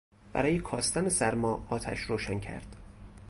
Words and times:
برای 0.33 0.59
کاستن 0.59 1.09
سرما 1.09 1.65
آتش 1.69 1.99
روشن 1.99 2.39
کرد. 2.39 2.75